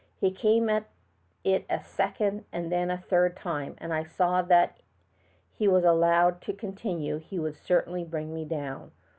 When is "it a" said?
1.43-1.79